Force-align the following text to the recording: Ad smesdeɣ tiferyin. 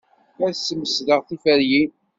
Ad 0.45 0.55
smesdeɣ 0.55 1.19
tiferyin. 1.27 1.91